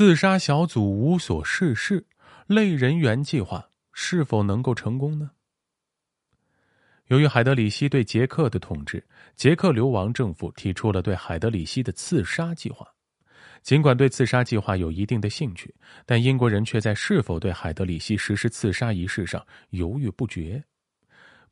[0.00, 2.06] 刺杀小组无所事事，
[2.46, 5.30] 类人猿计划是否能够成功呢？
[7.08, 12.88] 由于海德里希对捷克的统治，捷克流亡政府提出了对海德里希的刺杀计划。
[13.60, 15.74] 尽管对刺杀计划有一定的兴趣，
[16.06, 20.64] 但英国人却在是否对海德里希实施刺杀仪式上犹豫不决。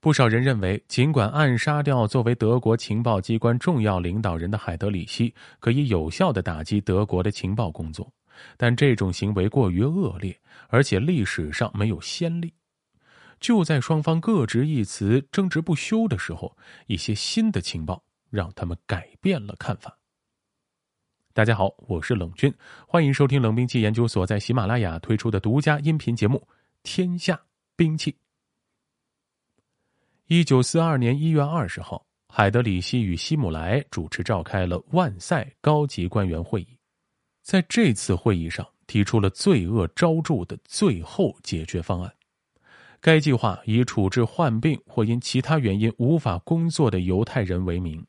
[0.00, 8.10] 不少人认为，尽管暗杀掉作为德国情报机关重要领导人的海德里希可以有效的打击德国的情报工作，
[8.56, 10.38] 但这种行为过于恶劣，
[10.68, 12.52] 而且历史上没有先例。
[13.40, 16.56] 就在双方各执一词、争执不休的时候，
[16.86, 19.96] 一些新的情报让他们改变了看法。
[21.32, 22.52] 大家好，我是冷军，
[22.86, 26.38] 欢迎收听冷兵器研究所在喜马拉雅推出的独家音频节目
[26.82, 27.40] 《天下
[27.76, 28.10] 兵器》。
[30.26, 36.77] 一九四二年一月二十号，海德里希与希姆莱主持召开了万塞高级官员会议，
[37.48, 42.14] 在这次会议上提出了罪恶昭著的最后解决方案。
[43.00, 48.06] 该计划以处置患病或因其他原因无法工作的犹太人为名，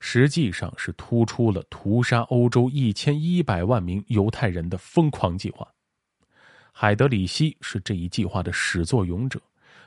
[0.00, 5.72] 实际上是突出了屠杀欧洲一千一百万名犹太人的疯狂计划。
[6.72, 9.40] 海德里希是这一计划的始作俑者。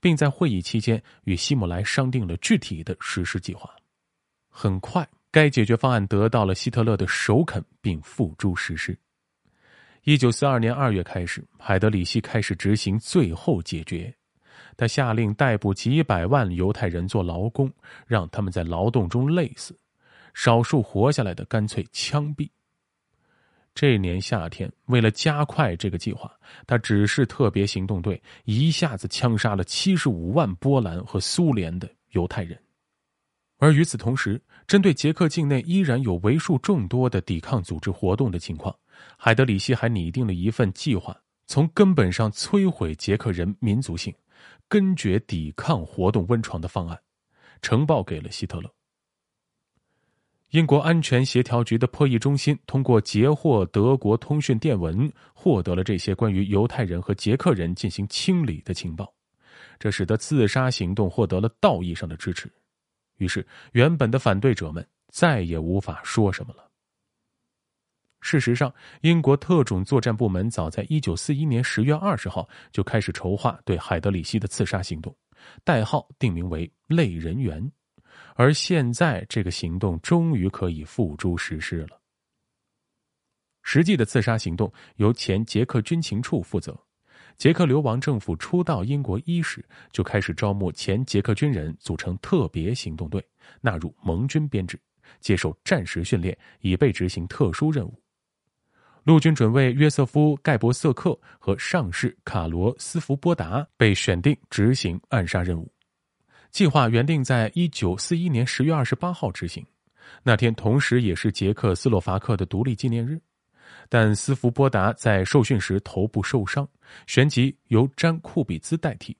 [0.00, 3.68] 并在会议期间与希姆莱商定了具体的实施计划。
[4.48, 8.98] 很快，该解决方案得到了希特勒的首肯，并付诸实施。
[10.04, 14.14] 一九四二年二月开始，海德里希开始执行最后解决。
[14.76, 17.70] 他下令逮捕几百万犹太人做劳工，
[18.06, 19.74] 让他们在劳动中累死；
[20.32, 22.48] 少数活下来的，干脆枪毙。
[23.74, 26.32] 这年夏天，为了加快这个计划，
[26.66, 32.58] 他指示特别行动队一下子枪杀了七十五万波兰和苏联的犹太人。
[33.58, 38.74] 而与此同时，针对捷克境内依然有为数众多的抵抗组织活动的情况，
[39.16, 44.14] 海德里希还拟定了一份计划，从根本上摧毁捷克人民族性、
[44.68, 46.96] 根绝抵抗活动温床的方案，
[47.60, 48.72] 呈报给了希特勒。
[50.50, 59.12] 英国安全协调局的破译中心通过截获德国通讯电文，获得了这些关于犹太人和捷克人进行清理的情报，
[59.80, 62.50] 这使得自杀行动获得了道义上的支持。
[63.18, 66.68] 于是，原本的反对者们再也无法说什么了。
[68.20, 75.16] 事实上，英国特种作战部门早在一九四一年十月二十号就开始筹划对海德里希的刺杀行动，
[75.62, 77.70] 代号定名为“类人猿”。
[78.34, 82.00] 而现在，这个行动终于可以付诸实施了。
[83.62, 86.76] 实际的刺杀行动由前捷克军情处负责。
[87.38, 93.24] 捷克流亡政府初到英国伊始，就开始招募前捷克军人组成特别行动队，
[93.60, 94.76] 纳入盟军编制，
[95.20, 98.02] 接受战时训练，以备执行特殊任务。
[99.04, 105.72] 陆军准尉约瑟夫·盖伯瑟克和上士卡罗斯福波达被选定执行暗杀任务。
[106.50, 109.64] 计划原定在一九四一年十月二十八号执行，
[110.24, 113.20] 那天同时也是捷克斯洛伐克的独立纪念日。
[113.88, 116.68] 但斯福波达在受训时头部受伤，
[117.06, 119.16] 旋即由詹库比兹代替。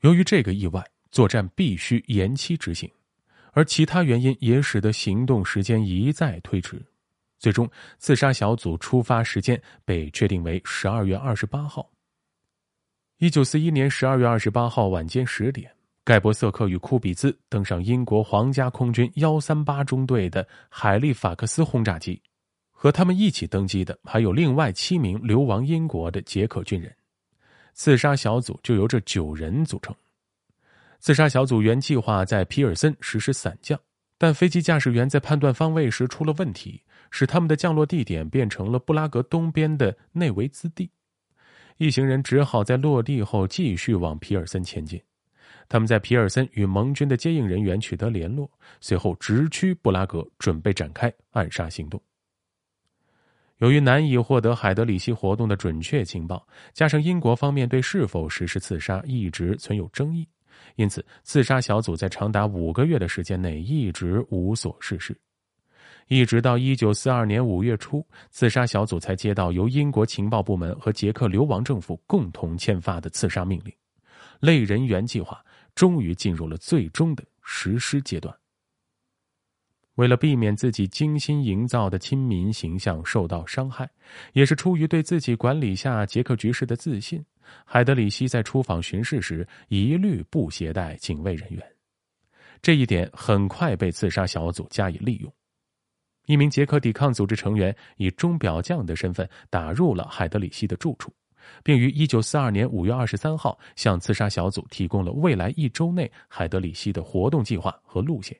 [0.00, 2.90] 由于这个意外，作战必须延期执行，
[3.52, 6.84] 而其他原因也使得行动时间一再推迟。
[7.38, 7.68] 最终，
[7.98, 11.88] 刺杀小组出发时间被确定为十二月二十八号。
[13.18, 15.70] 一九四一年十二月二十八号晚间十点。
[16.04, 22.22] 盖博瑟克与库比兹登上英国皇家空军幺三八中队的海利法克斯轰炸机，
[22.78, 26.94] 和他们一起登机的还有另外七名流亡英国的捷克军人。
[27.72, 29.96] 刺杀小组就由这九人组成。
[31.00, 33.80] 刺杀小组原计划在皮尔森实施伞降，
[34.18, 40.90] 但飞机驾驶员在判断方位时出了问题，使他们的降落地点变成了布拉格东边的内维兹地。
[41.78, 45.00] 一行人只好在落地后继续往皮尔森前进。
[45.68, 48.50] 他们在皮尔森与盟军的接应人员取得联络，
[48.80, 52.00] 随后直驱布拉格，准备展开暗杀行动。
[53.58, 60.28] 由于难以获得海德里希活动的准确情报，加上英国方面对是否实施刺杀一直存有争议，
[60.74, 65.18] 因此刺杀小组在长达五个月的时间内一直无所事事。
[66.08, 73.74] 一直到一九四二年五月初，刺杀小组才接到由英国情报部门和捷克流亡政府共同签发的刺杀命令。
[74.38, 75.42] 类人猿计划
[75.74, 78.32] 终于进入了最终的实施阶段。
[79.96, 83.88] 为了避免自己精心营造的亲民形象受到伤害，
[84.32, 87.24] 也是出于对自己管理下捷克局势的自信，
[87.64, 91.62] 海德里希在出访巡视时一律不携带警卫人员。
[92.60, 95.32] 这一点很快被刺杀小组加以利用。
[96.26, 101.10] 一名捷克抵抗组织成员以钟表匠的身份打入了海德里希的住处，
[101.62, 108.36] 并于一九四二年五月二十三号向刺杀小组提供了未来一周内海德里希的活动计划和路线。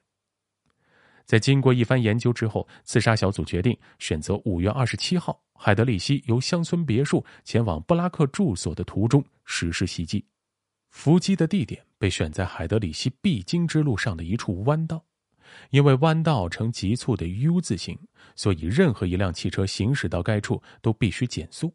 [1.26, 10.24] 在经过一番研究之后，刺杀小组决定选择五月二十七号海德里希由乡村别墅前往布拉克住所的途中实施袭击。
[10.88, 15.04] 伏击的地点被选在海德里希必经之路上的一处弯道。
[15.70, 17.98] 因为弯道呈急促的 U 字形，
[18.34, 21.72] 所以任何一辆汽车行驶到该处都必须减速。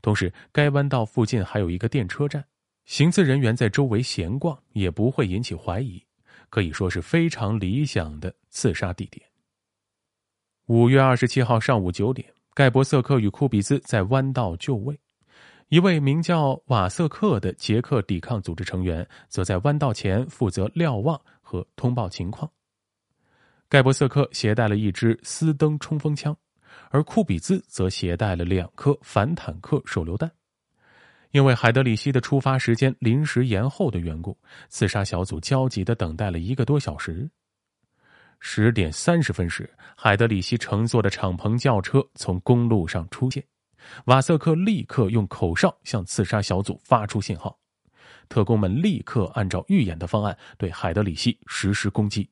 [0.00, 2.44] 同时，该弯道附近还有一个电车站，
[2.86, 6.02] 行刺人员在周围闲逛也不会引起怀疑，
[6.52, 9.26] 可以说是非常理想的刺杀地点。
[10.66, 15.00] 五月二十七号上午九点，盖博瑟克与库比兹在弯道就位，
[15.68, 22.50] 一位名叫瓦瑟克的捷克抵抗组织成员则在弯道前负责瞭望和通报情况。
[23.70, 26.36] 盖博瑟克携带了一支斯登冲锋枪，
[26.90, 30.30] 而库比兹则携带了两颗反坦克手榴弹。
[31.32, 34.38] 因为海德里希的出发时间临时延后的缘故，
[34.68, 37.28] 刺杀小组焦急的等待了一个多小时。
[38.38, 43.42] 十点三十分时，海德里希乘坐的敞篷轿车从公路上出现，
[44.04, 47.58] 瓦瑟克立刻用口哨向刺杀小组发出信号，
[48.28, 52.28] 特工们立刻按照预演的方案对海德里希实施攻击。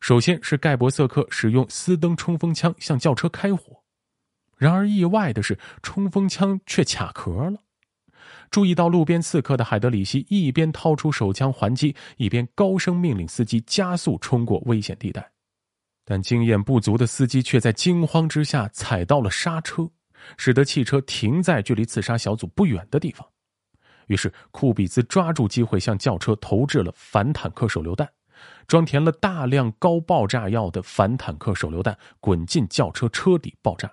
[0.00, 3.82] 首先是盖博瑟克使用斯登冲锋枪向轿车开火，
[4.58, 7.58] 然而意外的是，冲锋枪却卡壳了。
[8.52, 15.32] 注意到路边刺客的海德里希一边掏出手枪还击，一边高声命令司机加速冲过危险地带。
[16.04, 19.90] 但经验不足的司机却在惊慌之下踩到了刹车，
[20.36, 23.26] 使得汽车停在距离刺杀小组不远的地方。
[24.08, 28.08] 于是库比兹抓住机会向轿车投掷了反坦克手榴弹。
[28.66, 33.92] 装填了大量高爆炸药的反坦克手榴弹滚进轿车车底爆炸，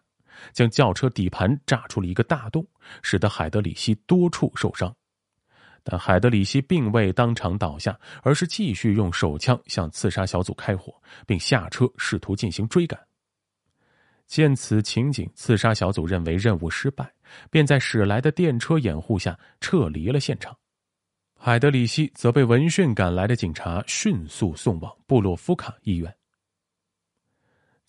[0.53, 2.65] 将轿车底盘炸出了一个大洞，
[3.01, 4.94] 使得海德里希多处受伤。
[5.83, 10.94] 但海德里希并未当场倒下，而是继续用手枪向刺杀小组开火，
[11.25, 13.00] 并下车试图进行追赶。
[14.27, 17.12] 见此情景，刺杀小组认为任务失败，
[17.50, 20.56] 便在驶来的电车掩护下撤离了现场。
[21.35, 26.13] 海德里希则被闻讯赶来的警察迅速送往布洛夫卡医院。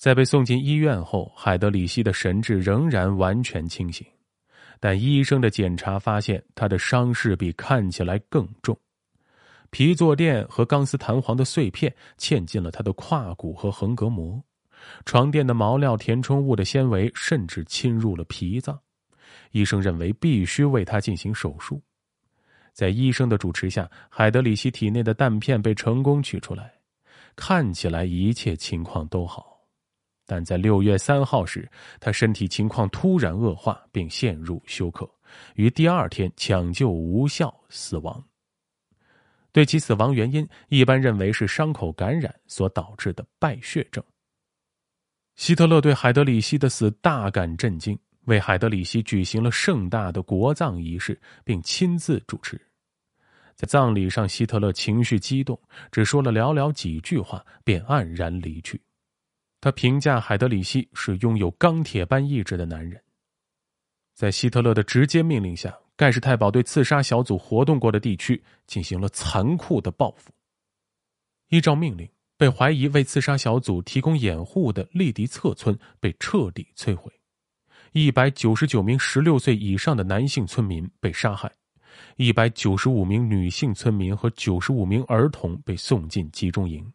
[0.00, 4.06] 在被送进医院后，海德里希的神志仍然完全清醒，
[4.80, 8.74] 但医生的检查发现他的伤势比看起来更重，
[9.68, 14.42] 皮坐垫和钢丝弹簧的碎片嵌进了他的胯骨和横膈膜，
[15.04, 18.80] 床垫的毛料填充物的纤维甚至侵入了脾脏，
[19.50, 21.78] 医生认为必须为他进行手术。
[22.72, 26.72] 在医生的主持下，海德里希体内的弹片被成功取出来，
[27.36, 29.49] 看起来一切情况都好。
[30.30, 31.68] 但在六月三号时，
[31.98, 35.10] 他身体情况突然恶化，并陷入休克，
[35.56, 38.22] 于第二天抢救无效死亡。
[39.50, 44.04] 对其死亡原因，一般认为是伤口感染所导致的败血症。
[45.34, 47.98] 希特勒对海德里希的死大感震惊。
[48.26, 52.60] 为海德里希举行了盛大的国葬仪式，并亲自主持。
[53.56, 55.60] 在葬礼上，希特勒情绪激动，
[55.90, 58.80] 只说了寥寥几句话，便黯然离去。
[59.60, 63.02] 他评价海德里希是拥有钢铁般意志的男人。
[64.14, 70.32] 在希特勒的直接命令下，盖世太保对刺杀小组活动过的地区进行了残酷的报复。
[71.48, 77.12] 依照命令，被怀疑为刺杀小组提供掩护的利迪策村被彻底摧毁。
[77.92, 81.50] 一百九十九名十六岁以上的男性村民被杀害，
[82.16, 86.90] 一百九十五名女性村民和九十五名儿童被送进集中营。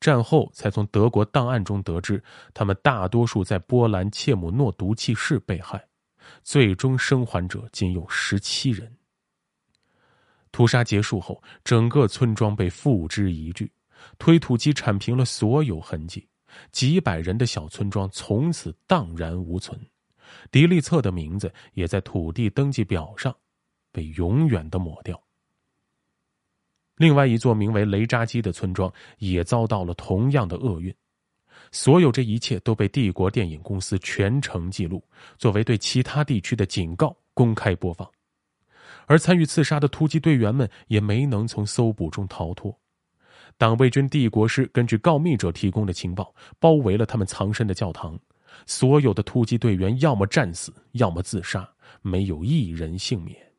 [0.00, 2.22] 战后才从德国档案中得知，
[2.54, 5.86] 他们大多数在波兰切姆诺毒气室被害，
[6.42, 8.90] 最终生还者仅有十七人。
[10.50, 13.70] 屠杀结束后，整个村庄被付之一炬，
[14.18, 16.26] 推土机铲平了所有痕迹。
[16.72, 19.78] 几百人的小村庄从此荡然无存，
[20.50, 23.32] 迪利策的名字也在土地登记表上
[23.92, 25.22] 被永远的抹掉。
[27.00, 30.94] 另外一座名为雷扎基的村庄也遭到了同样的厄运。
[31.72, 35.02] 所有这一切都被帝国电影公司全程记录，
[35.38, 38.06] 作为对其他地区的警告，公开播放。
[39.06, 42.78] 而参与刺杀的突击队员们也没能从搜捕中逃脱。
[43.56, 48.20] 党卫军帝国师根据告密者提供的情报，包围了他们藏身的教堂。
[48.66, 51.66] 所有的突击队员要么战死，要么自杀，
[52.02, 53.49] 没有一人幸免。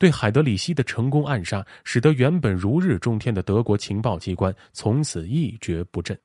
[0.00, 6.18] 对海德里希的成功暗杀，使得原本如日中天的德国情报机关从此一蹶不振。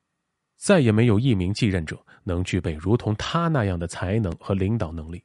[0.56, 5.22] 再也没有一名继任者能具备如同他那样的才能和领导能力，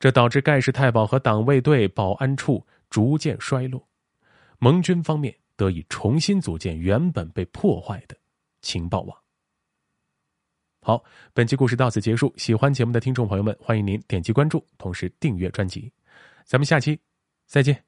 [0.00, 3.86] 这导致盖世太保和党卫队、保安处逐渐衰落，
[4.58, 8.16] 盟军方面得以重新组建原本被破坏的
[8.62, 9.14] 情报网。
[10.80, 11.04] 好，
[11.34, 12.32] 本期故事到此结束。
[12.38, 15.92] 喜欢节目的听众朋友们，欢迎您点击关注，同时订阅专辑。
[16.46, 16.98] 咱们下期
[17.46, 17.85] 再见。